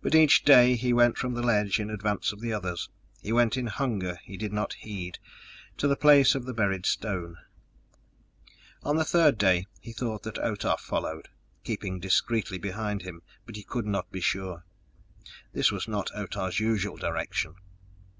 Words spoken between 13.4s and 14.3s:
but he could not be